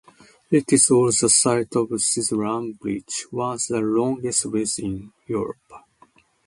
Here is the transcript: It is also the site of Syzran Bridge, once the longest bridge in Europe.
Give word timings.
It 0.49 0.73
is 0.73 0.89
also 0.89 1.27
the 1.27 1.29
site 1.29 1.75
of 1.75 1.89
Syzran 1.89 2.79
Bridge, 2.79 3.27
once 3.31 3.67
the 3.67 3.81
longest 3.81 4.49
bridge 4.49 4.79
in 4.79 5.13
Europe. 5.27 5.71